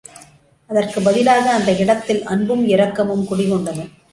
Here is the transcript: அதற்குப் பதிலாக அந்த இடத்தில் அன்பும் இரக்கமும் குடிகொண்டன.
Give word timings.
அதற்குப் 0.67 1.03
பதிலாக 1.03 1.51
அந்த 1.53 1.71
இடத்தில் 1.77 2.23
அன்பும் 2.23 2.67
இரக்கமும் 2.67 3.25
குடிகொண்டன. 3.31 3.89